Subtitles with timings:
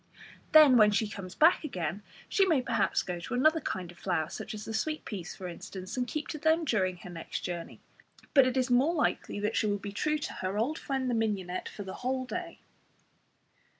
[0.51, 4.29] Then when she comes back again she may perhaps go to another kind of flower,
[4.29, 7.81] such as the sweet peas, for instance, and keep to them during the next journey,
[8.33, 11.13] but it is more likely that she will be true to her old friend the
[11.13, 12.57] mignonette for the whole day.